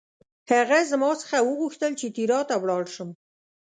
[0.51, 3.09] هغه زما څخه وغوښتل چې تیراه ته ولاړ شم.